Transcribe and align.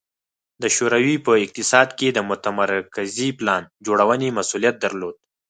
د 0.61 0.63
شوروي 0.75 1.15
په 1.25 1.31
اقتصاد 1.43 1.89
کې 1.99 2.07
د 2.11 2.19
متمرکزې 2.29 3.29
پلان 3.39 3.63
جوړونې 3.85 4.27
مسوولیت 4.37 4.75
درلود 4.83 5.15